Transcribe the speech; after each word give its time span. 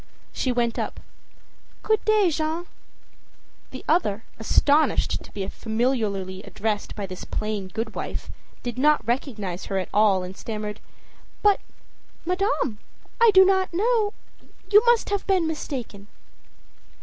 She 0.33 0.51
went 0.51 0.79
up. 0.79 0.99
âGood 1.83 2.03
day, 2.05 2.31
Jeanne.â 2.31 2.65
The 3.69 3.85
other, 3.87 4.23
astonished 4.39 5.23
to 5.23 5.31
be 5.31 5.45
familiarly 5.47 6.41
addressed 6.41 6.95
by 6.95 7.05
this 7.05 7.23
plain 7.23 7.67
good 7.67 7.93
wife, 7.93 8.31
did 8.63 8.79
not 8.79 9.05
recognize 9.07 9.65
her 9.65 9.77
at 9.77 9.89
all 9.93 10.23
and 10.23 10.35
stammered: 10.35 10.79
âBut 11.45 11.59
madame! 12.25 12.79
I 13.21 13.29
do 13.31 13.45
not 13.45 13.71
know 13.75 14.15
You 14.71 14.83
must 14.87 15.11
have 15.11 15.27
mistaken. 15.29 16.07